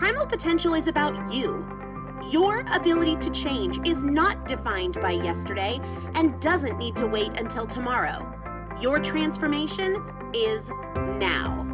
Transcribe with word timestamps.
Primal 0.00 0.24
potential 0.24 0.72
is 0.72 0.88
about 0.88 1.30
you. 1.30 1.62
Your 2.30 2.64
ability 2.72 3.16
to 3.16 3.28
change 3.32 3.86
is 3.86 4.02
not 4.02 4.48
defined 4.48 4.98
by 4.98 5.10
yesterday 5.10 5.78
and 6.14 6.40
doesn't 6.40 6.78
need 6.78 6.96
to 6.96 7.06
wait 7.06 7.38
until 7.38 7.66
tomorrow. 7.66 8.26
Your 8.80 8.98
transformation 8.98 10.02
is 10.32 10.70
now. 10.96 11.66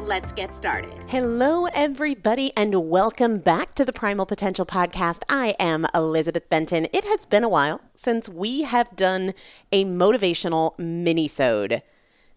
Let's 0.00 0.32
get 0.32 0.52
started. 0.54 1.04
Hello, 1.06 1.66
everybody, 1.66 2.50
and 2.56 2.90
welcome 2.90 3.38
back 3.38 3.76
to 3.76 3.84
the 3.84 3.92
Primal 3.92 4.26
Potential 4.26 4.66
Podcast. 4.66 5.22
I 5.28 5.54
am 5.60 5.86
Elizabeth 5.94 6.50
Benton. 6.50 6.88
It 6.92 7.04
has 7.04 7.26
been 7.26 7.44
a 7.44 7.48
while 7.48 7.80
since 7.94 8.28
we 8.28 8.62
have 8.62 8.96
done 8.96 9.34
a 9.70 9.84
motivational 9.84 10.76
mini-sode. 10.80 11.82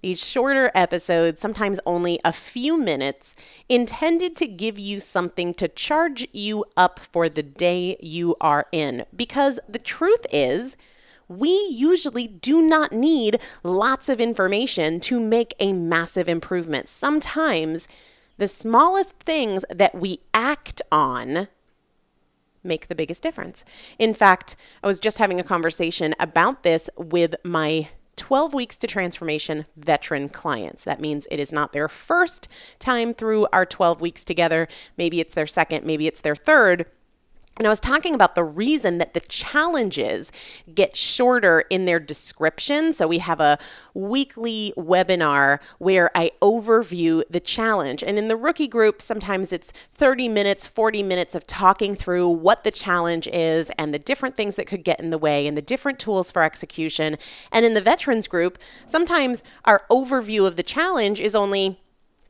These 0.01 0.25
shorter 0.25 0.71
episodes, 0.73 1.39
sometimes 1.39 1.79
only 1.85 2.19
a 2.25 2.33
few 2.33 2.77
minutes, 2.77 3.35
intended 3.69 4.35
to 4.37 4.47
give 4.47 4.79
you 4.79 4.99
something 4.99 5.53
to 5.55 5.67
charge 5.67 6.27
you 6.33 6.65
up 6.75 6.99
for 6.99 7.29
the 7.29 7.43
day 7.43 7.97
you 7.99 8.35
are 8.41 8.65
in. 8.71 9.05
Because 9.15 9.59
the 9.69 9.79
truth 9.79 10.25
is, 10.31 10.75
we 11.27 11.67
usually 11.71 12.27
do 12.27 12.61
not 12.61 12.91
need 12.91 13.39
lots 13.63 14.09
of 14.09 14.19
information 14.19 14.99
to 15.01 15.19
make 15.19 15.53
a 15.59 15.71
massive 15.71 16.27
improvement. 16.27 16.89
Sometimes 16.89 17.87
the 18.37 18.47
smallest 18.47 19.19
things 19.19 19.63
that 19.69 19.93
we 19.93 20.19
act 20.33 20.81
on 20.91 21.47
make 22.63 22.87
the 22.87 22.95
biggest 22.95 23.23
difference. 23.23 23.63
In 23.97 24.13
fact, 24.13 24.55
I 24.83 24.87
was 24.87 24.99
just 24.99 25.19
having 25.19 25.39
a 25.39 25.43
conversation 25.43 26.15
about 26.19 26.63
this 26.63 26.89
with 26.97 27.35
my 27.43 27.89
12 28.21 28.53
weeks 28.53 28.77
to 28.77 28.85
transformation 28.85 29.65
veteran 29.75 30.29
clients. 30.29 30.83
That 30.83 31.01
means 31.01 31.27
it 31.31 31.39
is 31.39 31.51
not 31.51 31.73
their 31.73 31.87
first 31.87 32.47
time 32.77 33.15
through 33.15 33.47
our 33.51 33.65
12 33.65 33.99
weeks 33.99 34.23
together. 34.23 34.67
Maybe 34.95 35.19
it's 35.19 35.33
their 35.33 35.47
second, 35.47 35.87
maybe 35.87 36.05
it's 36.05 36.21
their 36.21 36.35
third 36.35 36.85
and 37.61 37.67
I 37.67 37.69
was 37.69 37.79
talking 37.79 38.15
about 38.15 38.33
the 38.33 38.43
reason 38.43 38.97
that 38.97 39.13
the 39.13 39.19
challenges 39.19 40.31
get 40.73 40.97
shorter 40.97 41.59
in 41.69 41.85
their 41.85 41.99
description. 41.99 42.91
So 42.91 43.07
we 43.07 43.19
have 43.19 43.39
a 43.39 43.59
weekly 43.93 44.73
webinar 44.75 45.59
where 45.77 46.09
I 46.15 46.31
overview 46.41 47.21
the 47.29 47.39
challenge. 47.39 48.03
And 48.03 48.17
in 48.17 48.29
the 48.29 48.35
rookie 48.35 48.67
group, 48.67 48.99
sometimes 48.99 49.53
it's 49.53 49.69
30 49.91 50.27
minutes, 50.27 50.65
40 50.65 51.03
minutes 51.03 51.35
of 51.35 51.45
talking 51.45 51.95
through 51.95 52.29
what 52.29 52.63
the 52.63 52.71
challenge 52.71 53.27
is 53.27 53.69
and 53.77 53.93
the 53.93 53.99
different 53.99 54.35
things 54.35 54.55
that 54.55 54.65
could 54.65 54.83
get 54.83 54.99
in 54.99 55.11
the 55.11 55.19
way 55.19 55.45
and 55.45 55.55
the 55.55 55.61
different 55.61 55.99
tools 55.99 56.31
for 56.31 56.41
execution. 56.41 57.15
And 57.51 57.63
in 57.63 57.75
the 57.75 57.81
veterans 57.81 58.27
group, 58.27 58.57
sometimes 58.87 59.43
our 59.65 59.85
overview 59.91 60.47
of 60.47 60.55
the 60.55 60.63
challenge 60.63 61.19
is 61.19 61.35
only 61.35 61.79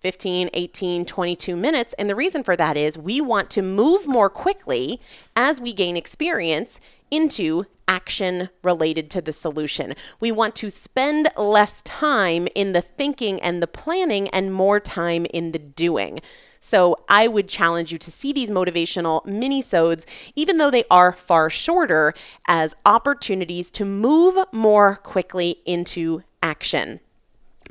15, 0.02 0.50
18, 0.54 1.06
22 1.06 1.56
minutes. 1.56 1.94
And 1.94 2.10
the 2.10 2.16
reason 2.16 2.44
for 2.44 2.56
that 2.56 2.76
is 2.76 2.98
we 2.98 3.22
want 3.22 3.50
to 3.52 3.62
move 3.62 4.08
more 4.08 4.30
quickly 4.30 5.00
as 5.36 5.62
we 5.62 5.74
gain 5.74 5.96
experience 5.96 6.82
into 7.10 7.66
action 7.88 8.50
related 8.64 9.12
to 9.12 9.22
the 9.22 9.34
solution. 9.34 9.94
We 10.20 10.32
want 10.32 10.56
to 10.56 10.70
spend 10.70 11.28
less 11.36 11.82
time 11.82 12.48
in 12.56 12.72
the 12.72 12.82
thinking 12.82 13.42
and 13.42 13.62
the 13.62 13.68
planning 13.68 14.30
and 14.30 14.54
more 14.54 14.80
time 14.80 15.26
in 15.34 15.52
the 15.52 15.60
doing. 15.60 16.22
So 16.62 16.96
I 17.10 17.28
would 17.28 17.50
challenge 17.50 17.92
you 17.92 17.98
to 17.98 18.12
see 18.12 18.32
these 18.32 18.50
motivational 18.50 19.26
mini-sodes, 19.26 20.06
even 20.36 20.58
though 20.58 20.72
they 20.72 20.86
are 20.90 21.12
far 21.12 21.50
shorter, 21.50 22.14
as 22.48 22.76
opportunities 22.86 23.72
to 23.72 23.84
move 23.84 24.38
more 24.54 24.96
quickly 24.96 25.58
into 25.66 26.24
action. 26.42 27.02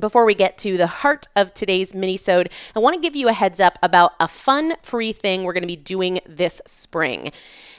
Before 0.01 0.25
we 0.25 0.35
get 0.35 0.57
to 0.59 0.79
the 0.79 0.87
heart 0.87 1.29
of 1.37 1.53
today's 1.53 1.93
minisode, 1.93 2.51
I 2.75 2.79
want 2.79 2.95
to 2.95 3.01
give 3.01 3.15
you 3.15 3.29
a 3.29 3.35
heads 3.35 3.61
up 3.61 3.79
about 3.83 4.13
a 4.19 4.29
fun 4.29 4.77
free 4.83 5.13
thing 5.13 5.45
we're 5.45 5.53
going 5.53 5.63
to 5.63 5.67
be 5.67 5.77
doing 5.77 6.21
this 6.25 6.63
spring. 6.67 7.31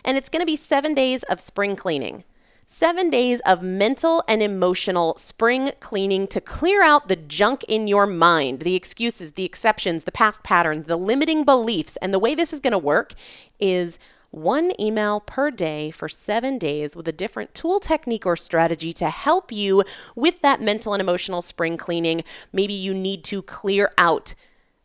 And 0.06 0.18
it's 0.18 0.29
going 0.29 0.41
to 0.41 0.45
be 0.45 0.56
7 0.56 0.94
days 0.94 1.23
of 1.23 1.39
spring 1.39 1.75
cleaning. 1.75 2.23
7 2.68 3.09
days 3.09 3.39
of 3.39 3.63
mental 3.63 4.23
and 4.27 4.44
emotional 4.44 5.18
spring 5.18 5.71
cleaning 5.79 6.27
to 6.27 6.39
clear 6.39 6.83
out 6.83 7.07
the 7.07 7.15
junk 7.15 7.63
in 7.68 7.88
your 7.88 8.06
mind, 8.06 8.59
the 8.59 8.75
excuses, 8.75 9.31
the 9.31 9.44
exceptions, 9.44 10.03
the 10.03 10.12
past 10.12 10.44
patterns, 10.44 10.85
the 10.85 10.97
limiting 10.97 11.44
beliefs. 11.44 11.97
And 12.03 12.13
the 12.13 12.19
way 12.19 12.35
this 12.35 12.53
is 12.53 12.59
going 12.59 12.71
to 12.71 12.77
work 12.77 13.15
is 13.59 13.97
one 14.31 14.71
email 14.79 15.19
per 15.19 15.51
day 15.51 15.91
for 15.91 16.09
seven 16.09 16.57
days 16.57 16.95
with 16.95 17.07
a 17.07 17.13
different 17.13 17.53
tool, 17.53 17.79
technique, 17.79 18.25
or 18.25 18.35
strategy 18.35 18.93
to 18.93 19.09
help 19.09 19.51
you 19.51 19.83
with 20.15 20.41
that 20.41 20.61
mental 20.61 20.93
and 20.93 21.01
emotional 21.01 21.41
spring 21.41 21.77
cleaning. 21.77 22.23
Maybe 22.51 22.73
you 22.73 22.93
need 22.93 23.23
to 23.25 23.41
clear 23.41 23.91
out 23.97 24.33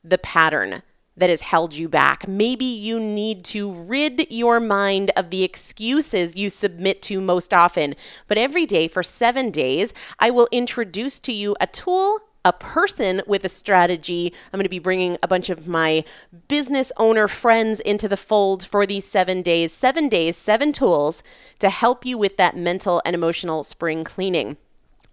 the 0.04 0.18
pattern 0.18 0.82
that 1.16 1.30
has 1.30 1.40
held 1.40 1.74
you 1.74 1.88
back. 1.88 2.28
Maybe 2.28 2.64
you 2.64 3.00
need 3.00 3.44
to 3.46 3.72
rid 3.72 4.30
your 4.30 4.60
mind 4.60 5.10
of 5.16 5.30
the 5.30 5.44
excuses 5.44 6.36
you 6.36 6.50
submit 6.50 7.00
to 7.02 7.20
most 7.20 7.54
often. 7.54 7.94
But 8.28 8.38
every 8.38 8.66
day 8.66 8.86
for 8.86 9.02
seven 9.02 9.50
days, 9.50 9.94
I 10.18 10.30
will 10.30 10.48
introduce 10.52 11.18
to 11.20 11.32
you 11.32 11.56
a 11.60 11.66
tool 11.66 12.20
a 12.46 12.52
person 12.52 13.20
with 13.26 13.44
a 13.44 13.48
strategy. 13.48 14.32
I'm 14.52 14.58
going 14.58 14.64
to 14.64 14.70
be 14.70 14.78
bringing 14.78 15.18
a 15.20 15.26
bunch 15.26 15.50
of 15.50 15.66
my 15.66 16.04
business 16.46 16.92
owner 16.96 17.26
friends 17.26 17.80
into 17.80 18.06
the 18.06 18.16
fold 18.16 18.64
for 18.64 18.86
these 18.86 19.04
seven 19.04 19.42
days, 19.42 19.72
seven 19.72 20.08
days, 20.08 20.36
seven 20.36 20.70
tools 20.70 21.24
to 21.58 21.68
help 21.68 22.06
you 22.06 22.16
with 22.16 22.36
that 22.36 22.56
mental 22.56 23.02
and 23.04 23.16
emotional 23.16 23.64
spring 23.64 24.04
cleaning. 24.04 24.56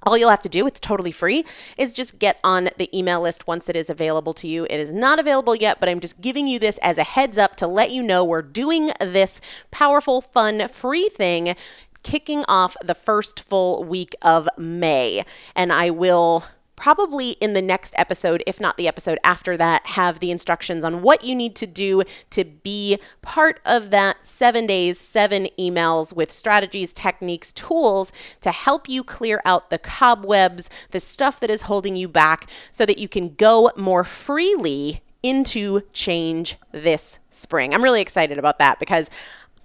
All 0.03 0.15
you'll 0.15 0.29
have 0.29 0.43
to 0.43 0.49
do, 0.49 0.67
it's 0.67 0.79
totally 0.79 1.11
free, 1.11 1.43
is 1.75 1.91
just 1.91 2.19
get 2.19 2.39
on 2.43 2.69
the 2.77 2.95
email 2.95 3.21
list 3.21 3.47
once 3.47 3.67
it 3.67 3.75
is 3.75 3.89
available 3.89 4.33
to 4.33 4.47
you. 4.47 4.65
It 4.65 4.79
is 4.79 4.93
not 4.93 5.17
available 5.17 5.55
yet, 5.55 5.79
but 5.79 5.89
I'm 5.89 6.01
just 6.01 6.21
giving 6.21 6.45
you 6.45 6.59
this 6.59 6.77
as 6.83 6.99
a 6.99 7.03
heads 7.03 7.39
up 7.39 7.55
to 7.55 7.67
let 7.67 7.89
you 7.89 8.03
know 8.03 8.23
we're 8.23 8.43
doing 8.43 8.91
this 8.99 9.41
powerful, 9.71 10.21
fun, 10.21 10.67
free 10.67 11.09
thing 11.09 11.55
kicking 12.03 12.43
off 12.47 12.77
the 12.83 12.93
first 12.93 13.41
full 13.41 13.83
week 13.83 14.13
of 14.21 14.47
May. 14.57 15.23
And 15.55 15.71
I 15.71 15.89
will 15.89 16.43
probably 16.83 17.29
in 17.39 17.53
the 17.53 17.61
next 17.61 17.95
episode, 17.97 18.43
if 18.45 18.59
not 18.59 18.75
the 18.75 18.89
episode 18.89 19.17
after 19.23 19.55
that, 19.55 19.87
have 19.87 20.19
the 20.19 20.29
instructions 20.29 20.83
on 20.83 21.01
what 21.01 21.23
you 21.23 21.33
need 21.33 21.55
to 21.55 21.65
do 21.65 22.03
to 22.29 22.43
be 22.43 22.99
part 23.21 23.61
of 23.65 23.89
that 23.89 24.25
seven 24.25 24.65
days, 24.65 24.99
seven 24.99 25.47
emails 25.57 26.13
with 26.13 26.29
strategies, 26.29 26.91
techniques, 26.91 27.53
tools 27.53 28.11
to 28.41 28.51
help 28.51 28.89
you 28.89 29.01
clear 29.01 29.41
out 29.45 29.69
the 29.69 29.77
cobwebs, 29.77 30.69
the 30.91 30.99
stuff 30.99 31.39
that 31.39 31.49
is 31.49 31.61
holding 31.61 31.95
you 31.95 32.09
back, 32.09 32.49
so 32.69 32.85
that 32.85 32.99
you 32.99 33.07
can 33.07 33.33
go 33.35 33.71
more 33.77 34.03
freely 34.03 34.99
into 35.23 35.79
change 35.93 36.57
this 36.73 37.17
spring. 37.29 37.73
I'm 37.73 37.81
really 37.81 38.01
excited 38.01 38.37
about 38.37 38.59
that 38.59 38.77
because 38.77 39.09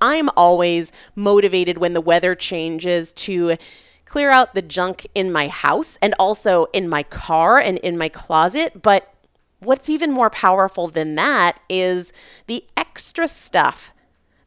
I'm 0.00 0.30
always 0.36 0.92
motivated 1.16 1.78
when 1.78 1.94
the 1.94 2.00
weather 2.00 2.36
changes 2.36 3.12
to 3.14 3.56
clear 4.08 4.30
out 4.30 4.54
the 4.54 4.62
junk 4.62 5.06
in 5.14 5.30
my 5.30 5.48
house 5.48 5.98
and 6.00 6.14
also 6.18 6.66
in 6.72 6.88
my 6.88 7.02
car 7.02 7.58
and 7.58 7.78
in 7.78 7.96
my 7.98 8.08
closet. 8.08 8.82
But 8.82 9.14
what's 9.60 9.90
even 9.90 10.10
more 10.10 10.30
powerful 10.30 10.88
than 10.88 11.14
that 11.16 11.60
is 11.68 12.12
the 12.46 12.64
extra 12.76 13.28
stuff 13.28 13.92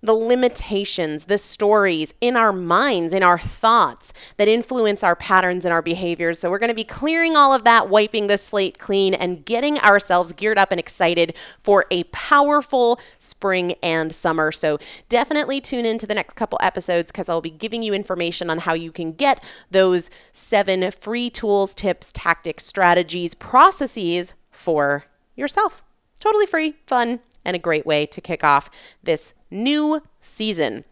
the 0.02 0.14
limitations, 0.14 1.26
the 1.26 1.38
stories 1.38 2.14
in 2.22 2.36
our 2.36 2.52
minds, 2.52 3.14
in 3.14 3.24
our 3.24 3.40
thoughts 3.40 4.14
that 4.38 4.48
influence 4.48 5.04
our 5.04 5.16
patterns 5.16 5.66
and 5.66 5.74
our 5.74 5.82
behaviors. 5.82 6.40
So, 6.40 6.50
we're 6.50 6.60
going 6.60 6.70
to 6.70 6.76
be 6.76 6.84
clearing 6.84 7.36
all 7.36 7.54
of 7.54 7.64
that, 7.64 7.90
wiping 7.90 8.28
the 8.28 8.38
slate 8.38 8.80
clean, 8.80 9.14
and 9.14 9.46
getting 9.46 9.78
ourselves 9.80 10.34
geared 10.34 10.58
up 10.58 10.72
and 10.72 10.80
excited 10.80 11.38
for 11.60 11.86
a 11.92 12.04
powerful 12.06 13.00
spring 13.18 13.74
and 13.84 14.14
summer. 14.14 14.52
So, 14.52 14.80
definitely 15.10 15.62
tune 15.62 15.86
into 15.86 16.08
the 16.08 16.16
next 16.16 16.36
couple 16.36 16.60
episodes 16.62 17.12
because 17.12 17.30
I'll 17.30 17.42
be 17.42 17.50
giving 17.50 17.84
you 17.84 17.94
information 17.94 18.50
on 18.50 18.60
how 18.60 18.74
you 18.74 18.92
can 18.92 19.14
get 19.14 19.44
those 19.70 20.10
seven 20.32 20.90
free 20.92 21.30
tools, 21.30 21.76
tips, 21.76 22.12
tactics, 22.12 22.66
strategies, 22.66 23.34
processes 23.34 24.34
for 24.50 25.06
yourself. 25.36 25.84
Totally 26.20 26.46
free, 26.46 26.76
fun, 26.86 27.20
and 27.46 27.56
a 27.56 27.60
great 27.60 27.86
way 27.86 28.06
to 28.06 28.22
kick 28.22 28.44
off 28.44 28.70
this 29.04 29.34
new 29.50 30.02
season. 30.20 30.86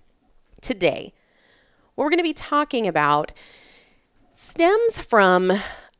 Today, 0.61 1.13
what 1.95 2.05
we're 2.05 2.09
going 2.09 2.17
to 2.17 2.23
be 2.23 2.33
talking 2.33 2.87
about 2.87 3.31
stems 4.31 4.99
from 4.99 5.51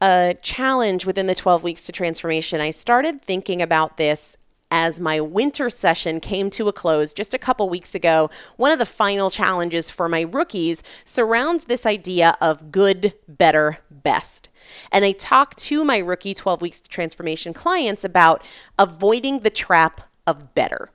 a 0.01 0.35
challenge 0.41 1.05
within 1.05 1.27
the 1.27 1.35
12 1.35 1.63
weeks 1.63 1.85
to 1.85 1.91
transformation. 1.91 2.61
I 2.61 2.71
started 2.71 3.21
thinking 3.21 3.61
about 3.61 3.97
this 3.97 4.37
as 4.71 4.99
my 4.99 5.19
winter 5.19 5.69
session 5.69 6.19
came 6.19 6.49
to 6.51 6.67
a 6.67 6.73
close 6.73 7.13
just 7.13 7.33
a 7.33 7.39
couple 7.39 7.69
weeks 7.69 7.95
ago. 7.95 8.29
One 8.55 8.71
of 8.71 8.79
the 8.79 8.85
final 8.85 9.29
challenges 9.29 9.89
for 9.89 10.07
my 10.07 10.21
rookies 10.21 10.83
surrounds 11.03 11.65
this 11.65 11.85
idea 11.85 12.37
of 12.39 12.71
good, 12.71 13.13
better, 13.27 13.79
best. 13.89 14.49
And 14.91 15.03
I 15.03 15.13
talk 15.13 15.55
to 15.55 15.83
my 15.83 15.97
rookie 15.97 16.33
12 16.33 16.61
weeks 16.61 16.79
to 16.81 16.89
transformation 16.89 17.53
clients 17.53 18.03
about 18.03 18.43
avoiding 18.77 19.39
the 19.39 19.49
trap 19.49 20.01
of 20.29 20.53
better 20.53 20.89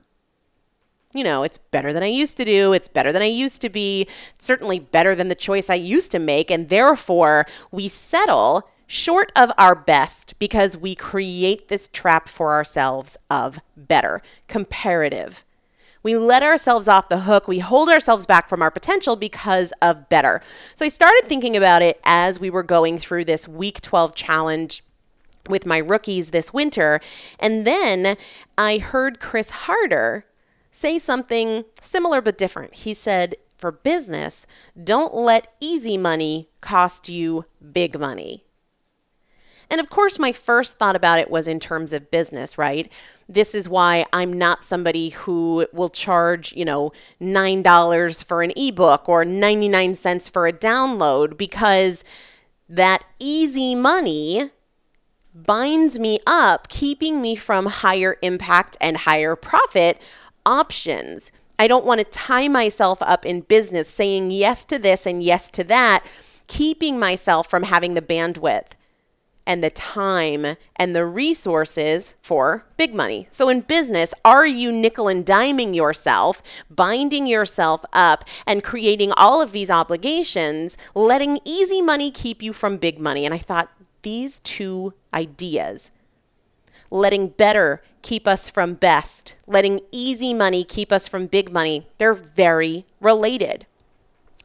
you 1.14 1.22
know, 1.22 1.44
it's 1.44 1.58
better 1.58 1.92
than 1.92 2.02
I 2.02 2.08
used 2.08 2.36
to 2.38 2.44
do. 2.44 2.72
It's 2.72 2.88
better 2.88 3.12
than 3.12 3.22
I 3.22 3.26
used 3.26 3.62
to 3.62 3.68
be. 3.68 4.08
certainly 4.38 4.78
better 4.78 5.14
than 5.14 5.28
the 5.28 5.34
choice 5.34 5.70
I 5.70 5.74
used 5.74 6.10
to 6.12 6.18
make. 6.18 6.50
And 6.50 6.68
therefore, 6.68 7.46
we 7.70 7.88
settle 7.88 8.68
short 8.86 9.32
of 9.36 9.50
our 9.56 9.74
best 9.74 10.38
because 10.38 10.76
we 10.76 10.94
create 10.94 11.68
this 11.68 11.88
trap 11.88 12.28
for 12.28 12.52
ourselves 12.52 13.16
of 13.30 13.60
better, 13.76 14.20
comparative. 14.48 15.44
We 16.02 16.16
let 16.16 16.42
ourselves 16.42 16.86
off 16.86 17.08
the 17.08 17.20
hook. 17.20 17.48
We 17.48 17.60
hold 17.60 17.88
ourselves 17.88 18.26
back 18.26 18.48
from 18.48 18.60
our 18.60 18.70
potential 18.70 19.16
because 19.16 19.72
of 19.80 20.08
better. 20.10 20.42
So 20.74 20.84
I 20.84 20.88
started 20.88 21.22
thinking 21.24 21.56
about 21.56 21.80
it 21.80 21.98
as 22.04 22.38
we 22.38 22.50
were 22.50 22.62
going 22.62 22.98
through 22.98 23.24
this 23.24 23.48
week 23.48 23.80
12 23.80 24.14
challenge 24.14 24.84
with 25.48 25.66
my 25.66 25.78
rookies 25.78 26.30
this 26.30 26.52
winter. 26.52 27.00
And 27.38 27.66
then 27.66 28.16
I 28.56 28.78
heard 28.78 29.20
Chris 29.20 29.50
Harder 29.50 30.24
say 30.70 30.98
something 30.98 31.64
similar 31.80 32.20
but 32.20 32.38
different. 32.38 32.74
He 32.74 32.94
said, 32.94 33.36
for 33.56 33.72
business, 33.72 34.46
don't 34.82 35.14
let 35.14 35.54
easy 35.60 35.96
money 35.96 36.50
cost 36.60 37.08
you 37.08 37.46
big 37.72 37.98
money. 37.98 38.44
And 39.70 39.80
of 39.80 39.88
course, 39.88 40.18
my 40.18 40.32
first 40.32 40.78
thought 40.78 40.96
about 40.96 41.18
it 41.18 41.30
was 41.30 41.48
in 41.48 41.58
terms 41.58 41.92
of 41.92 42.10
business, 42.10 42.58
right? 42.58 42.92
This 43.28 43.54
is 43.54 43.68
why 43.68 44.04
I'm 44.12 44.32
not 44.32 44.62
somebody 44.62 45.10
who 45.10 45.66
will 45.72 45.88
charge, 45.88 46.52
you 46.52 46.64
know, 46.64 46.92
$9 47.20 48.24
for 48.24 48.42
an 48.42 48.52
ebook 48.56 49.08
or 49.08 49.24
99 49.24 49.94
cents 49.94 50.28
for 50.28 50.46
a 50.46 50.52
download 50.52 51.38
because 51.38 52.04
that 52.68 53.04
easy 53.18 53.74
money 53.74 54.50
binds 55.34 55.98
me 55.98 56.20
up, 56.26 56.68
keeping 56.68 57.20
me 57.20 57.34
from 57.34 57.66
higher 57.66 58.16
impact 58.22 58.76
and 58.80 58.98
higher 58.98 59.34
profit 59.34 60.00
options. 60.46 61.32
I 61.58 61.66
don't 61.66 61.84
want 61.84 61.98
to 62.00 62.04
tie 62.04 62.48
myself 62.48 63.02
up 63.02 63.26
in 63.26 63.40
business 63.40 63.88
saying 63.88 64.30
yes 64.30 64.64
to 64.66 64.78
this 64.78 65.06
and 65.06 65.22
yes 65.22 65.50
to 65.50 65.64
that, 65.64 66.04
keeping 66.46 66.98
myself 66.98 67.48
from 67.48 67.64
having 67.64 67.94
the 67.94 68.02
bandwidth 68.02 68.72
and 69.46 69.62
the 69.62 69.70
time 69.70 70.56
and 70.76 70.96
the 70.96 71.04
resources 71.04 72.14
for 72.22 72.64
big 72.76 72.94
money. 72.94 73.26
So, 73.30 73.48
in 73.48 73.60
business, 73.60 74.14
are 74.24 74.46
you 74.46 74.72
nickel 74.72 75.06
and 75.06 75.24
diming 75.24 75.74
yourself, 75.74 76.42
binding 76.70 77.26
yourself 77.26 77.84
up, 77.92 78.24
and 78.46 78.64
creating 78.64 79.12
all 79.12 79.42
of 79.42 79.52
these 79.52 79.70
obligations, 79.70 80.78
letting 80.94 81.40
easy 81.44 81.82
money 81.82 82.10
keep 82.10 82.42
you 82.42 82.52
from 82.52 82.78
big 82.78 82.98
money? 82.98 83.26
And 83.26 83.34
I 83.34 83.38
thought 83.38 83.70
these 84.04 84.38
two 84.40 84.94
ideas, 85.12 85.90
letting 86.90 87.28
better 87.28 87.82
keep 88.02 88.28
us 88.28 88.48
from 88.48 88.74
best, 88.74 89.34
letting 89.46 89.80
easy 89.90 90.32
money 90.32 90.62
keep 90.62 90.92
us 90.92 91.08
from 91.08 91.26
big 91.26 91.50
money, 91.50 91.88
they're 91.98 92.14
very 92.14 92.86
related. 93.00 93.66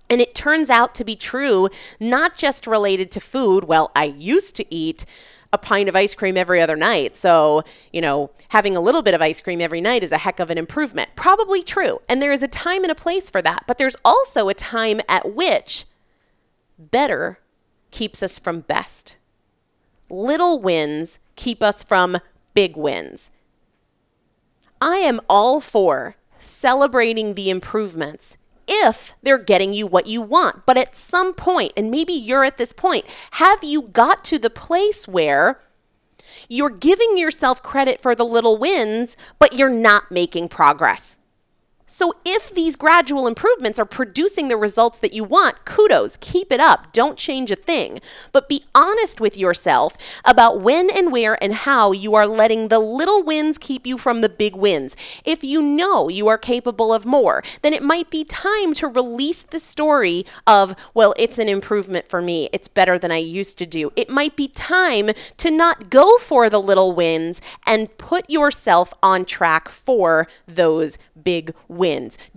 And 0.09 0.19
it 0.19 0.33
turns 0.33 0.71
out 0.71 0.95
to 0.95 1.03
be 1.03 1.15
true, 1.15 1.69
not 1.99 2.35
just 2.35 2.65
related 2.65 3.11
to 3.11 3.19
food. 3.19 3.65
Well, 3.65 3.91
I 3.95 4.05
used 4.05 4.55
to 4.55 4.65
eat 4.73 5.05
a 5.51 5.57
pint 5.57 5.89
of 5.89 5.95
ice 5.95 6.15
cream 6.15 6.37
every 6.37 6.61
other 6.61 6.75
night. 6.75 7.15
So, 7.15 7.63
you 7.91 8.01
know, 8.01 8.31
having 8.49 8.75
a 8.75 8.79
little 8.79 9.01
bit 9.01 9.13
of 9.13 9.21
ice 9.21 9.41
cream 9.41 9.61
every 9.61 9.81
night 9.81 10.03
is 10.03 10.11
a 10.11 10.17
heck 10.17 10.39
of 10.39 10.49
an 10.49 10.57
improvement. 10.57 11.09
Probably 11.15 11.61
true. 11.61 11.99
And 12.07 12.21
there 12.21 12.31
is 12.31 12.41
a 12.41 12.47
time 12.47 12.83
and 12.83 12.91
a 12.91 12.95
place 12.95 13.29
for 13.29 13.41
that. 13.41 13.65
But 13.67 13.77
there's 13.77 13.97
also 14.03 14.49
a 14.49 14.53
time 14.53 15.01
at 15.07 15.35
which 15.35 15.85
better 16.77 17.39
keeps 17.91 18.23
us 18.23 18.39
from 18.39 18.61
best. 18.61 19.17
Little 20.09 20.59
wins 20.59 21.19
keep 21.35 21.61
us 21.61 21.83
from 21.83 22.17
big 22.53 22.75
wins. 22.75 23.31
I 24.81 24.97
am 24.97 25.21
all 25.29 25.59
for 25.59 26.15
celebrating 26.39 27.33
the 27.33 27.49
improvements 27.49 28.37
if 28.67 29.13
they're 29.21 29.37
getting 29.37 29.73
you 29.73 29.85
what 29.87 30.07
you 30.07 30.21
want. 30.21 30.65
But 30.65 30.77
at 30.77 30.95
some 30.95 31.33
point, 31.33 31.73
and 31.75 31.91
maybe 31.91 32.13
you're 32.13 32.43
at 32.43 32.57
this 32.57 32.73
point, 32.73 33.05
have 33.31 33.63
you 33.63 33.83
got 33.83 34.23
to 34.25 34.39
the 34.39 34.49
place 34.49 35.07
where 35.07 35.59
you're 36.47 36.69
giving 36.69 37.17
yourself 37.17 37.61
credit 37.61 38.01
for 38.01 38.15
the 38.15 38.25
little 38.25 38.57
wins, 38.57 39.17
but 39.37 39.53
you're 39.53 39.69
not 39.69 40.11
making 40.11 40.49
progress? 40.49 41.18
So, 41.91 42.13
if 42.23 42.53
these 42.53 42.75
gradual 42.75 43.25
improvements 43.25 43.79
are 43.79 43.85
producing 43.85 44.47
the 44.47 44.57
results 44.57 44.99
that 44.99 45.11
you 45.11 45.23
want, 45.23 45.65
kudos, 45.65 46.17
keep 46.17 46.51
it 46.51 46.59
up. 46.59 46.93
Don't 46.93 47.17
change 47.17 47.49
a 47.49 47.55
thing. 47.55 47.99
But 48.31 48.47
be 48.47 48.63
honest 48.75 49.19
with 49.19 49.35
yourself 49.35 49.97
about 50.23 50.61
when 50.61 50.91
and 50.91 51.11
where 51.11 51.41
and 51.43 51.51
how 51.51 51.91
you 51.91 52.13
are 52.13 52.27
letting 52.27 52.67
the 52.67 52.77
little 52.77 53.23
wins 53.23 53.57
keep 53.57 53.87
you 53.87 53.97
from 53.97 54.21
the 54.21 54.29
big 54.29 54.55
wins. 54.55 54.95
If 55.25 55.43
you 55.43 55.63
know 55.63 56.09
you 56.09 56.27
are 56.27 56.37
capable 56.37 56.93
of 56.93 57.07
more, 57.07 57.43
then 57.63 57.73
it 57.73 57.81
might 57.81 58.11
be 58.11 58.23
time 58.23 58.75
to 58.75 58.87
release 58.87 59.41
the 59.41 59.59
story 59.59 60.27
of, 60.45 60.75
well, 60.93 61.15
it's 61.17 61.39
an 61.39 61.49
improvement 61.49 62.07
for 62.07 62.21
me. 62.21 62.49
It's 62.53 62.67
better 62.67 62.99
than 62.99 63.11
I 63.11 63.17
used 63.17 63.57
to 63.57 63.65
do. 63.65 63.91
It 63.95 64.11
might 64.11 64.35
be 64.35 64.47
time 64.47 65.09
to 65.37 65.49
not 65.49 65.89
go 65.89 66.19
for 66.19 66.51
the 66.51 66.61
little 66.61 66.93
wins 66.93 67.41
and 67.65 67.97
put 67.97 68.29
yourself 68.29 68.93
on 69.01 69.25
track 69.25 69.69
for 69.69 70.27
those 70.47 70.99
big 71.23 71.55
wins. 71.67 71.78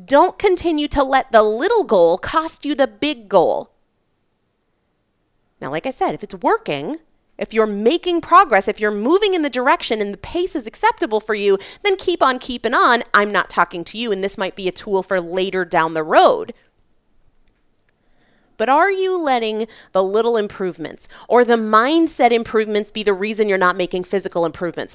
Don't 0.04 0.38
continue 0.38 0.88
to 0.88 1.02
let 1.02 1.32
the 1.32 1.42
little 1.42 1.84
goal 1.84 2.18
cost 2.18 2.64
you 2.64 2.74
the 2.74 2.86
big 2.86 3.28
goal. 3.28 3.70
Now, 5.60 5.70
like 5.70 5.86
I 5.86 5.90
said, 5.90 6.14
if 6.14 6.22
it's 6.22 6.34
working, 6.34 6.98
if 7.38 7.54
you're 7.54 7.66
making 7.66 8.20
progress, 8.20 8.68
if 8.68 8.80
you're 8.80 8.90
moving 8.90 9.34
in 9.34 9.42
the 9.42 9.50
direction 9.50 10.00
and 10.00 10.12
the 10.12 10.18
pace 10.18 10.54
is 10.54 10.66
acceptable 10.66 11.20
for 11.20 11.34
you, 11.34 11.58
then 11.82 11.96
keep 11.96 12.22
on 12.22 12.38
keeping 12.38 12.74
on. 12.74 13.02
I'm 13.14 13.32
not 13.32 13.50
talking 13.50 13.84
to 13.84 13.98
you, 13.98 14.12
and 14.12 14.22
this 14.22 14.38
might 14.38 14.56
be 14.56 14.68
a 14.68 14.72
tool 14.72 15.02
for 15.02 15.20
later 15.20 15.64
down 15.64 15.94
the 15.94 16.02
road. 16.02 16.52
But 18.56 18.68
are 18.68 18.92
you 18.92 19.18
letting 19.18 19.66
the 19.92 20.04
little 20.04 20.36
improvements 20.36 21.08
or 21.26 21.44
the 21.44 21.56
mindset 21.56 22.30
improvements 22.30 22.90
be 22.90 23.02
the 23.02 23.14
reason 23.14 23.48
you're 23.48 23.58
not 23.58 23.76
making 23.76 24.04
physical 24.04 24.44
improvements? 24.44 24.94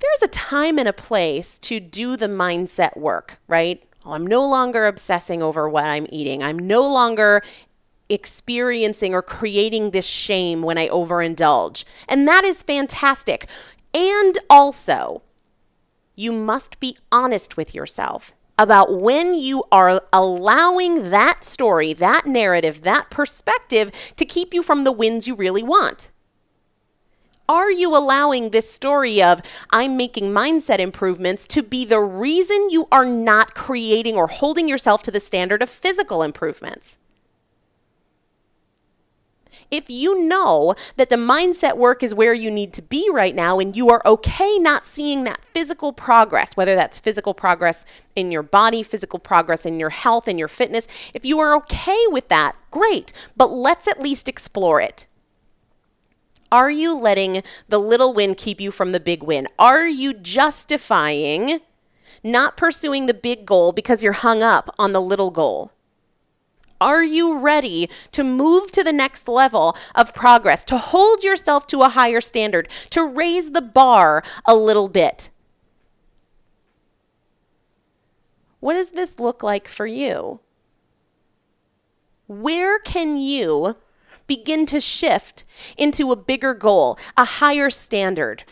There's 0.00 0.22
a 0.22 0.28
time 0.28 0.78
and 0.78 0.88
a 0.88 0.92
place 0.92 1.58
to 1.60 1.80
do 1.80 2.16
the 2.16 2.28
mindset 2.28 2.96
work, 2.96 3.40
right? 3.48 3.82
Oh, 4.04 4.12
I'm 4.12 4.26
no 4.26 4.46
longer 4.46 4.86
obsessing 4.86 5.42
over 5.42 5.68
what 5.68 5.84
I'm 5.84 6.06
eating. 6.10 6.42
I'm 6.42 6.58
no 6.58 6.82
longer 6.82 7.42
experiencing 8.08 9.14
or 9.14 9.22
creating 9.22 9.90
this 9.90 10.06
shame 10.06 10.62
when 10.62 10.78
I 10.78 10.88
overindulge. 10.88 11.84
And 12.08 12.26
that 12.28 12.44
is 12.44 12.62
fantastic. 12.62 13.46
And 13.92 14.38
also, 14.48 15.22
you 16.14 16.32
must 16.32 16.78
be 16.80 16.96
honest 17.10 17.56
with 17.56 17.74
yourself 17.74 18.32
about 18.58 19.00
when 19.00 19.34
you 19.34 19.64
are 19.70 20.02
allowing 20.12 21.10
that 21.10 21.44
story, 21.44 21.92
that 21.92 22.26
narrative, 22.26 22.82
that 22.82 23.10
perspective 23.10 23.90
to 24.16 24.24
keep 24.24 24.54
you 24.54 24.62
from 24.62 24.84
the 24.84 24.92
wins 24.92 25.28
you 25.28 25.34
really 25.34 25.62
want. 25.62 26.10
Are 27.48 27.70
you 27.70 27.96
allowing 27.96 28.50
this 28.50 28.70
story 28.70 29.22
of 29.22 29.40
I'm 29.70 29.96
making 29.96 30.30
mindset 30.30 30.78
improvements 30.78 31.46
to 31.48 31.62
be 31.62 31.84
the 31.84 32.00
reason 32.00 32.70
you 32.70 32.88
are 32.90 33.04
not 33.04 33.54
creating 33.54 34.16
or 34.16 34.26
holding 34.26 34.68
yourself 34.68 35.02
to 35.04 35.10
the 35.10 35.20
standard 35.20 35.62
of 35.62 35.70
physical 35.70 36.22
improvements? 36.22 36.98
If 39.70 39.90
you 39.90 40.26
know 40.26 40.74
that 40.96 41.10
the 41.10 41.16
mindset 41.16 41.76
work 41.76 42.02
is 42.02 42.14
where 42.14 42.34
you 42.34 42.50
need 42.50 42.72
to 42.74 42.82
be 42.82 43.08
right 43.12 43.34
now 43.34 43.58
and 43.58 43.74
you 43.74 43.90
are 43.90 44.02
okay 44.06 44.58
not 44.58 44.86
seeing 44.86 45.24
that 45.24 45.44
physical 45.52 45.92
progress, 45.92 46.56
whether 46.56 46.74
that's 46.74 47.00
physical 47.00 47.34
progress 47.34 47.84
in 48.14 48.30
your 48.30 48.44
body, 48.44 48.82
physical 48.82 49.18
progress 49.18 49.66
in 49.66 49.80
your 49.80 49.90
health 49.90 50.28
and 50.28 50.38
your 50.38 50.48
fitness, 50.48 50.86
if 51.14 51.24
you 51.24 51.40
are 51.40 51.56
okay 51.56 52.04
with 52.08 52.28
that, 52.28 52.54
great. 52.70 53.12
But 53.36 53.50
let's 53.50 53.88
at 53.88 54.00
least 54.00 54.28
explore 54.28 54.80
it. 54.80 55.06
Are 56.52 56.70
you 56.70 56.96
letting 56.96 57.42
the 57.68 57.78
little 57.78 58.14
win 58.14 58.34
keep 58.34 58.60
you 58.60 58.70
from 58.70 58.92
the 58.92 59.00
big 59.00 59.22
win? 59.22 59.48
Are 59.58 59.86
you 59.86 60.12
justifying 60.12 61.60
not 62.22 62.56
pursuing 62.56 63.06
the 63.06 63.14
big 63.14 63.46
goal 63.46 63.72
because 63.72 64.02
you're 64.02 64.12
hung 64.12 64.42
up 64.42 64.74
on 64.78 64.92
the 64.92 65.00
little 65.00 65.30
goal? 65.30 65.72
Are 66.80 67.02
you 67.02 67.38
ready 67.38 67.88
to 68.12 68.22
move 68.22 68.70
to 68.72 68.84
the 68.84 68.92
next 68.92 69.28
level 69.28 69.76
of 69.94 70.14
progress, 70.14 70.64
to 70.66 70.76
hold 70.76 71.24
yourself 71.24 71.66
to 71.68 71.82
a 71.82 71.88
higher 71.88 72.20
standard, 72.20 72.68
to 72.90 73.04
raise 73.04 73.52
the 73.52 73.62
bar 73.62 74.22
a 74.44 74.54
little 74.54 74.88
bit? 74.88 75.30
What 78.60 78.74
does 78.74 78.90
this 78.90 79.18
look 79.18 79.42
like 79.42 79.68
for 79.68 79.86
you? 79.86 80.40
Where 82.26 82.78
can 82.78 83.16
you 83.16 83.76
begin 84.26 84.66
to 84.66 84.80
shift 84.80 85.44
into 85.76 86.12
a 86.12 86.16
bigger 86.16 86.54
goal, 86.54 86.98
a 87.16 87.24
higher 87.24 87.70
standard? 87.70 88.44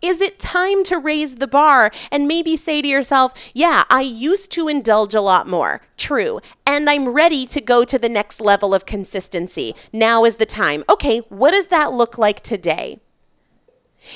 Is 0.00 0.20
it 0.20 0.38
time 0.38 0.84
to 0.84 0.98
raise 0.98 1.36
the 1.36 1.48
bar 1.48 1.90
and 2.12 2.28
maybe 2.28 2.56
say 2.56 2.80
to 2.80 2.86
yourself, 2.86 3.50
yeah, 3.52 3.84
I 3.90 4.02
used 4.02 4.52
to 4.52 4.68
indulge 4.68 5.14
a 5.14 5.20
lot 5.20 5.48
more? 5.48 5.80
True. 5.96 6.40
And 6.64 6.88
I'm 6.88 7.08
ready 7.08 7.46
to 7.46 7.60
go 7.60 7.84
to 7.84 7.98
the 7.98 8.08
next 8.08 8.40
level 8.40 8.74
of 8.74 8.86
consistency. 8.86 9.74
Now 9.92 10.24
is 10.24 10.36
the 10.36 10.46
time. 10.46 10.84
Okay, 10.88 11.18
what 11.28 11.50
does 11.50 11.66
that 11.68 11.92
look 11.92 12.16
like 12.16 12.40
today? 12.42 13.00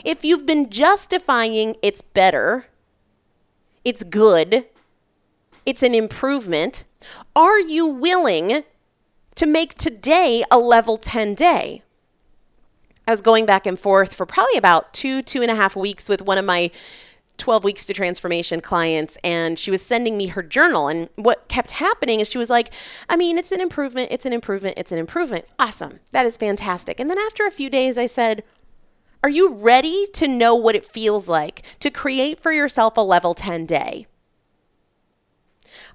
If 0.05 0.25
you've 0.25 0.47
been 0.47 0.71
justifying 0.71 1.75
it's 1.83 2.01
better, 2.01 2.67
it's 3.85 4.05
good, 4.05 4.67
it's 5.67 5.83
an 5.83 5.95
improvement, 5.95 6.85
are 7.35 7.59
you 7.59 7.87
willing 7.87 8.63
to 9.35 9.47
make 9.47 9.75
today 9.75 10.45
a 10.51 10.59
level 10.59 10.97
10 10.97 11.35
day. 11.35 11.83
I 13.07 13.11
was 13.11 13.21
going 13.21 13.47
back 13.47 13.67
and 13.67 13.79
forth 13.79 14.15
for 14.15 14.27
probably 14.27 14.57
about 14.57 14.93
two, 14.93 15.23
two 15.23 15.43
and 15.43 15.51
a 15.51 15.55
half 15.55 15.75
weeks 15.75 16.09
with 16.09 16.23
one 16.23 16.39
of 16.39 16.45
my 16.45 16.71
12 17.39 17.65
weeks 17.65 17.85
to 17.87 17.93
transformation 17.95 18.61
clients 18.61 19.19
and 19.25 19.59
she 19.59 19.71
was 19.71 19.83
sending 19.83 20.17
me 20.17 20.29
her 20.29 20.43
journal 20.43 20.87
and 20.87 21.09
what 21.17 21.49
kept 21.49 21.73
happening 21.73 22.21
is 22.21 22.29
she 22.31 22.39
was 22.39 22.51
like 22.51 22.73
i 23.09 23.17
mean 23.17 23.37
it's 23.39 23.51
an 23.51 23.61
improvement 23.61 24.09
it's 24.12 24.27
an 24.27 24.33
improvement 24.33 24.75
it's 24.77 24.93
an 24.93 24.99
improvement. 24.99 25.45
Awesome. 25.59 25.99
That 26.12 26.27
is 26.27 26.37
fantastic. 26.37 27.01
And 27.01 27.11
then 27.11 27.19
after 27.19 27.45
a 27.45 27.51
few 27.51 27.69
days 27.69 27.99
i 27.99 28.07
said 28.07 28.45
are 29.25 29.31
you 29.31 29.55
ready 29.55 30.07
to 30.15 30.27
know 30.27 30.55
what 30.55 30.75
it 30.75 30.85
feels 30.85 31.29
like 31.29 31.62
to 31.79 31.91
create 31.91 32.41
for 32.41 32.53
yourself 32.53 32.97
a 32.97 33.01
level 33.01 33.35
10 33.35 33.67
day? 33.67 34.07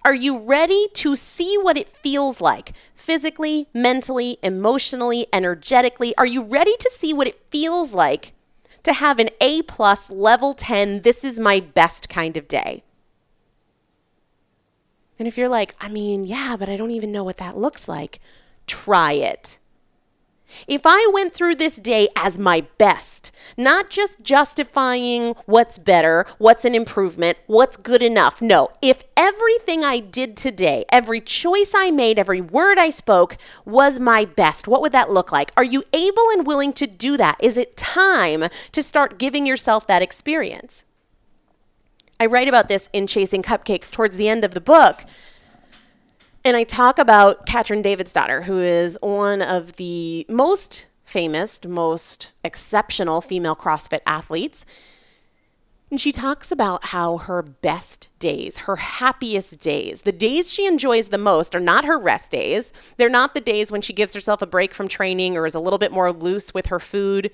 Are 0.06 0.16
you 0.16 0.38
ready 0.38 0.88
to 0.94 1.18
see 1.18 1.58
what 1.58 1.78
it 1.78 1.90
feels 1.90 2.40
like 2.40 2.72
physically, 3.08 3.70
mentally, 3.74 4.38
emotionally, 4.44 5.28
energetically? 5.32 6.14
Are 6.18 6.26
you 6.26 6.42
ready 6.42 6.76
to 6.78 6.92
see 6.94 7.14
what 7.14 7.26
it 7.26 7.42
feels 7.50 7.96
like 7.96 8.34
to 8.84 8.92
have 8.92 9.18
an 9.18 9.30
A 9.40 9.62
plus 9.62 10.12
level 10.12 10.54
10, 10.54 11.04
this 11.04 11.24
is 11.24 11.40
my 11.40 11.62
best 11.62 12.10
kind 12.10 12.36
of 12.36 12.50
day? 12.50 12.84
And 15.18 15.26
if 15.26 15.38
you're 15.38 15.48
like, 15.48 15.74
I 15.80 15.88
mean, 15.88 16.26
yeah, 16.26 16.58
but 16.60 16.68
I 16.68 16.76
don't 16.76 16.92
even 16.92 17.14
know 17.14 17.24
what 17.24 17.38
that 17.38 17.58
looks 17.58 17.88
like, 17.88 18.20
try 18.68 19.14
it. 19.14 19.58
If 20.68 20.84
I 20.86 21.10
went 21.14 21.34
through 21.34 21.56
this 21.56 21.78
day 21.78 22.08
as 22.16 22.40
my 22.40 22.66
best, 22.78 23.32
not 23.58 23.90
just 23.90 24.22
justifying 24.22 25.36
what's 25.46 25.78
better, 25.78 26.26
what's 26.38 26.66
an 26.66 26.76
improvement, 26.76 27.38
what's 27.48 27.78
good 27.78 28.02
enough. 28.02 28.42
No, 28.42 28.70
if 28.82 29.04
everything 29.16 29.84
I 29.84 30.00
did 30.00 30.38
today, 30.38 30.86
every 30.90 31.22
choice 31.22 31.74
I 31.76 31.92
made, 31.92 32.18
every 32.18 32.42
word 32.42 32.78
I 32.78 32.90
spoke 32.90 33.38
was 33.66 34.00
my 34.00 34.26
best, 34.26 34.68
what 34.68 34.82
would 34.82 34.92
that 34.94 35.12
look 35.12 35.32
like? 35.32 35.52
Are 35.58 35.64
you 35.64 35.84
able 35.94 36.30
and 36.32 36.48
willing 36.48 36.74
to 36.74 36.88
do 36.88 37.18
that? 37.18 37.38
Is 37.40 37.58
it 37.58 37.78
time 37.78 38.46
to 38.72 38.84
start 38.84 39.20
giving 39.20 39.46
yourself 39.46 39.88
that 39.88 40.02
experience? 40.02 40.86
I 42.20 42.26
write 42.26 42.48
about 42.48 42.68
this 42.68 42.90
in 42.94 43.06
Chasing 43.06 43.44
Cupcakes 43.44 43.92
towards 43.92 44.18
the 44.18 44.28
end 44.28 44.44
of 44.44 44.54
the 44.54 44.62
book 44.62 45.04
and 46.44 46.58
I 46.58 46.64
talk 46.64 47.00
about 47.00 47.46
Katrin 47.46 47.84
Davidsdottir, 47.84 48.44
who 48.44 48.60
is 48.60 48.98
one 49.02 49.42
of 49.42 49.74
the 49.74 50.26
most 50.30 50.88
famous, 51.04 51.64
most 51.66 52.34
exceptional 52.44 53.22
female 53.22 53.56
CrossFit 53.56 54.02
athletes. 54.06 54.66
And 55.90 56.02
she 56.02 56.12
talks 56.12 56.52
about 56.52 56.88
how 56.88 57.18
her 57.18 57.42
best 57.42 58.10
days, 58.20 58.60
her 58.60 58.76
happiest 58.76 59.60
days, 59.60 60.02
the 60.02 60.12
days 60.12 60.54
she 60.54 60.66
enjoys 60.66 61.08
the 61.08 61.18
most 61.18 61.56
are 61.56 61.62
not 61.62 61.86
her 61.86 61.98
rest 61.98 62.34
days. 62.34 62.74
They're 62.98 63.08
not 63.08 63.34
the 63.34 63.40
days 63.40 63.72
when 63.72 63.82
she 63.82 63.94
gives 63.94 64.14
herself 64.14 64.42
a 64.42 64.48
break 64.48 64.74
from 64.74 64.90
training 64.90 65.38
or 65.38 65.46
is 65.46 65.56
a 65.56 65.62
little 65.62 65.80
bit 65.80 65.94
more 65.94 66.12
loose 66.12 66.54
with 66.54 66.66
her 66.66 66.80
food. 66.80 67.32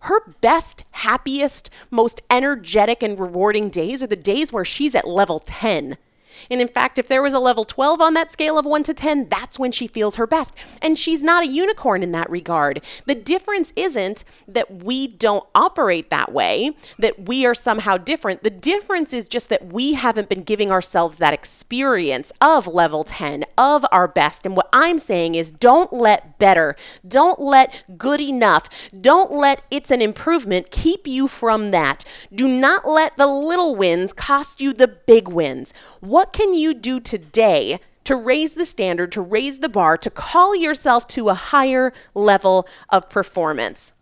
Her 0.00 0.20
best, 0.40 0.84
happiest, 0.90 1.70
most 1.90 2.20
energetic, 2.28 3.00
and 3.02 3.18
rewarding 3.18 3.70
days 3.70 4.02
are 4.02 4.08
the 4.08 4.16
days 4.16 4.52
where 4.52 4.64
she's 4.64 4.96
at 4.96 5.06
level 5.06 5.38
10 5.38 5.96
and 6.50 6.60
in 6.60 6.68
fact, 6.68 6.98
if 6.98 7.08
there 7.08 7.22
was 7.22 7.34
a 7.34 7.38
level 7.38 7.64
12 7.64 8.00
on 8.00 8.14
that 8.14 8.32
scale 8.32 8.58
of 8.58 8.66
1 8.66 8.82
to 8.84 8.94
10, 8.94 9.28
that's 9.28 9.58
when 9.58 9.72
she 9.72 9.86
feels 9.86 10.16
her 10.16 10.26
best. 10.26 10.54
And 10.82 10.98
she's 10.98 11.22
not 11.22 11.44
a 11.44 11.48
unicorn 11.48 12.02
in 12.02 12.12
that 12.12 12.30
regard. 12.30 12.84
The 13.06 13.14
difference 13.14 13.72
isn't 13.76 14.24
that 14.48 14.82
we 14.82 15.06
don't 15.06 15.46
operate 15.54 16.10
that 16.10 16.32
way, 16.32 16.76
that 16.98 17.28
we 17.28 17.44
are 17.46 17.54
somehow 17.54 17.96
different. 17.96 18.42
The 18.42 18.50
difference 18.50 19.12
is 19.12 19.28
just 19.28 19.48
that 19.48 19.72
we 19.72 19.94
haven't 19.94 20.28
been 20.28 20.42
giving 20.42 20.70
ourselves 20.70 21.18
that 21.18 21.34
experience 21.34 22.32
of 22.40 22.66
level 22.66 23.04
10, 23.04 23.44
of 23.58 23.84
our 23.92 24.08
best. 24.08 24.46
And 24.46 24.56
what 24.56 24.68
I'm 24.72 24.98
saying 24.98 25.34
is 25.34 25.52
don't 25.52 25.92
let 25.92 26.38
better, 26.38 26.76
don't 27.06 27.40
let 27.40 27.84
good 27.98 28.20
enough, 28.20 28.90
don't 29.00 29.32
let 29.32 29.62
it's 29.70 29.90
an 29.90 30.00
improvement 30.00 30.70
keep 30.70 31.06
you 31.06 31.28
from 31.28 31.70
that. 31.70 32.04
Do 32.34 32.48
not 32.48 32.86
let 32.86 33.16
the 33.16 33.26
little 33.26 33.74
wins 33.74 34.12
cost 34.12 34.60
you 34.60 34.72
the 34.72 34.88
big 34.88 35.28
wins. 35.28 35.74
What 36.00 36.23
what 36.24 36.32
can 36.32 36.54
you 36.54 36.72
do 36.72 37.00
today 37.00 37.78
to 38.04 38.16
raise 38.16 38.54
the 38.54 38.64
standard, 38.64 39.12
to 39.12 39.20
raise 39.20 39.58
the 39.58 39.68
bar, 39.68 39.98
to 39.98 40.08
call 40.08 40.56
yourself 40.56 41.06
to 41.06 41.28
a 41.28 41.34
higher 41.34 41.92
level 42.14 42.66
of 42.88 43.10
performance? 43.10 43.92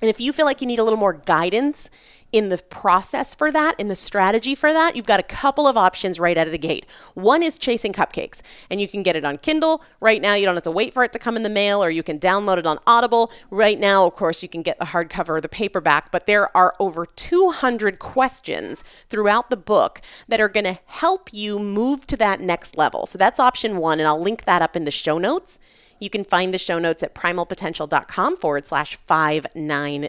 And 0.00 0.08
if 0.08 0.18
you 0.18 0.32
feel 0.32 0.46
like 0.46 0.62
you 0.62 0.66
need 0.66 0.78
a 0.78 0.82
little 0.82 0.98
more 0.98 1.12
guidance 1.12 1.90
in 2.34 2.48
the 2.48 2.58
process 2.58 3.32
for 3.32 3.52
that, 3.52 3.78
in 3.78 3.86
the 3.86 3.94
strategy 3.94 4.56
for 4.56 4.72
that, 4.72 4.96
you've 4.96 5.06
got 5.06 5.20
a 5.20 5.22
couple 5.22 5.68
of 5.68 5.76
options 5.76 6.18
right 6.18 6.36
out 6.36 6.48
of 6.48 6.52
the 6.52 6.58
gate. 6.58 6.84
One 7.14 7.44
is 7.44 7.56
Chasing 7.56 7.92
Cupcakes, 7.92 8.42
and 8.68 8.80
you 8.80 8.88
can 8.88 9.04
get 9.04 9.14
it 9.14 9.24
on 9.24 9.38
Kindle. 9.38 9.84
Right 10.00 10.20
now, 10.20 10.34
you 10.34 10.44
don't 10.44 10.56
have 10.56 10.64
to 10.64 10.72
wait 10.72 10.92
for 10.92 11.04
it 11.04 11.12
to 11.12 11.20
come 11.20 11.36
in 11.36 11.44
the 11.44 11.48
mail, 11.48 11.82
or 11.82 11.90
you 11.90 12.02
can 12.02 12.18
download 12.18 12.58
it 12.58 12.66
on 12.66 12.80
Audible. 12.88 13.30
Right 13.50 13.78
now, 13.78 14.04
of 14.04 14.16
course, 14.16 14.42
you 14.42 14.48
can 14.48 14.62
get 14.62 14.80
the 14.80 14.86
hardcover 14.86 15.28
or 15.28 15.40
the 15.40 15.48
paperback, 15.48 16.10
but 16.10 16.26
there 16.26 16.54
are 16.56 16.74
over 16.80 17.06
200 17.06 18.00
questions 18.00 18.82
throughout 19.08 19.48
the 19.48 19.56
book 19.56 20.00
that 20.26 20.40
are 20.40 20.48
going 20.48 20.64
to 20.64 20.80
help 20.86 21.32
you 21.32 21.60
move 21.60 22.04
to 22.08 22.16
that 22.16 22.40
next 22.40 22.76
level. 22.76 23.06
So 23.06 23.16
that's 23.16 23.38
option 23.38 23.76
one, 23.76 24.00
and 24.00 24.08
I'll 24.08 24.20
link 24.20 24.44
that 24.46 24.60
up 24.60 24.74
in 24.74 24.86
the 24.86 24.90
show 24.90 25.18
notes. 25.18 25.60
You 26.00 26.10
can 26.10 26.24
find 26.24 26.52
the 26.52 26.58
show 26.58 26.80
notes 26.80 27.04
at 27.04 27.14
primalpotential.com 27.14 28.38
forward 28.38 28.66
slash 28.66 28.96
590. 28.96 30.08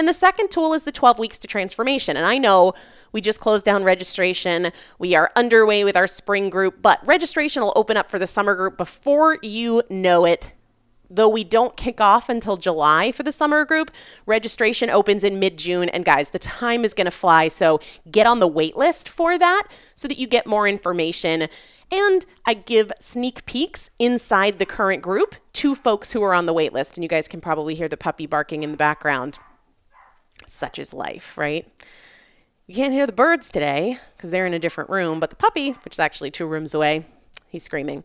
And 0.00 0.08
the 0.08 0.14
second 0.14 0.50
tool 0.50 0.72
is 0.72 0.84
the 0.84 0.92
12 0.92 1.18
weeks 1.18 1.38
to 1.40 1.46
transformation. 1.46 2.16
And 2.16 2.24
I 2.24 2.38
know 2.38 2.72
we 3.12 3.20
just 3.20 3.38
closed 3.38 3.66
down 3.66 3.84
registration. 3.84 4.70
We 4.98 5.14
are 5.14 5.28
underway 5.36 5.84
with 5.84 5.94
our 5.94 6.06
spring 6.06 6.48
group, 6.48 6.80
but 6.80 7.06
registration 7.06 7.62
will 7.62 7.74
open 7.76 7.98
up 7.98 8.10
for 8.10 8.18
the 8.18 8.26
summer 8.26 8.54
group 8.54 8.78
before 8.78 9.36
you 9.42 9.82
know 9.90 10.24
it. 10.24 10.54
Though 11.10 11.28
we 11.28 11.44
don't 11.44 11.76
kick 11.76 12.00
off 12.00 12.30
until 12.30 12.56
July 12.56 13.12
for 13.12 13.24
the 13.24 13.30
summer 13.30 13.66
group, 13.66 13.90
registration 14.24 14.88
opens 14.88 15.22
in 15.22 15.38
mid 15.38 15.58
June. 15.58 15.90
And 15.90 16.02
guys, 16.02 16.30
the 16.30 16.38
time 16.38 16.82
is 16.86 16.94
going 16.94 17.04
to 17.04 17.10
fly. 17.10 17.48
So 17.48 17.78
get 18.10 18.26
on 18.26 18.40
the 18.40 18.48
wait 18.48 18.78
list 18.78 19.06
for 19.06 19.36
that 19.36 19.64
so 19.94 20.08
that 20.08 20.18
you 20.18 20.26
get 20.26 20.46
more 20.46 20.66
information. 20.66 21.46
And 21.92 22.24
I 22.46 22.54
give 22.54 22.90
sneak 23.00 23.44
peeks 23.44 23.90
inside 23.98 24.58
the 24.58 24.64
current 24.64 25.02
group 25.02 25.34
to 25.52 25.74
folks 25.74 26.12
who 26.12 26.22
are 26.22 26.32
on 26.32 26.46
the 26.46 26.54
wait 26.54 26.72
list. 26.72 26.96
And 26.96 27.04
you 27.04 27.08
guys 27.08 27.28
can 27.28 27.42
probably 27.42 27.74
hear 27.74 27.88
the 27.88 27.98
puppy 27.98 28.24
barking 28.24 28.62
in 28.62 28.70
the 28.70 28.78
background 28.78 29.38
such 30.46 30.78
is 30.78 30.92
life, 30.92 31.36
right? 31.38 31.66
You 32.66 32.74
can't 32.74 32.92
hear 32.92 33.06
the 33.06 33.12
birds 33.12 33.50
today 33.50 33.98
because 34.12 34.30
they're 34.30 34.46
in 34.46 34.54
a 34.54 34.58
different 34.58 34.90
room, 34.90 35.18
but 35.18 35.30
the 35.30 35.36
puppy, 35.36 35.70
which 35.84 35.94
is 35.94 35.98
actually 35.98 36.30
two 36.30 36.46
rooms 36.46 36.72
away, 36.72 37.04
he's 37.48 37.64
screaming. 37.64 38.04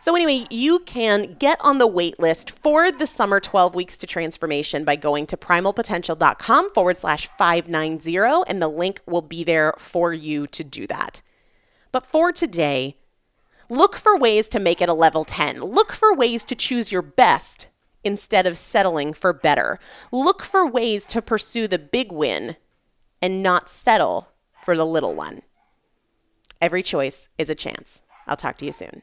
So, 0.00 0.14
anyway, 0.14 0.44
you 0.50 0.80
can 0.80 1.36
get 1.38 1.58
on 1.62 1.78
the 1.78 1.86
wait 1.86 2.18
list 2.18 2.50
for 2.50 2.90
the 2.92 3.06
summer 3.06 3.40
12 3.40 3.74
weeks 3.74 3.96
to 3.98 4.06
transformation 4.06 4.84
by 4.84 4.96
going 4.96 5.26
to 5.28 5.36
primalpotential.com 5.36 6.74
forward 6.74 6.96
slash 6.96 7.26
590, 7.38 8.44
and 8.48 8.60
the 8.60 8.68
link 8.68 9.00
will 9.06 9.22
be 9.22 9.44
there 9.44 9.72
for 9.78 10.12
you 10.12 10.46
to 10.48 10.62
do 10.62 10.86
that. 10.88 11.22
But 11.90 12.04
for 12.04 12.32
today, 12.32 12.96
look 13.68 13.96
for 13.96 14.18
ways 14.18 14.48
to 14.50 14.60
make 14.60 14.82
it 14.82 14.88
a 14.88 14.94
level 14.94 15.24
10. 15.24 15.60
Look 15.60 15.92
for 15.92 16.14
ways 16.14 16.44
to 16.46 16.54
choose 16.54 16.92
your 16.92 17.02
best 17.02 17.68
instead 18.04 18.46
of 18.46 18.56
settling 18.56 19.12
for 19.12 19.32
better. 19.32 19.78
Look 20.10 20.42
for 20.42 20.66
ways 20.66 21.06
to 21.08 21.22
pursue 21.22 21.66
the 21.66 21.78
big 21.78 22.12
win 22.12 22.56
and 23.20 23.42
not 23.42 23.68
settle 23.68 24.28
for 24.64 24.76
the 24.76 24.86
little 24.86 25.14
one. 25.14 25.42
Every 26.60 26.82
choice 26.82 27.28
is 27.38 27.50
a 27.50 27.54
chance. 27.54 28.02
I'll 28.26 28.36
talk 28.36 28.56
to 28.58 28.64
you 28.64 28.72
soon. 28.72 29.02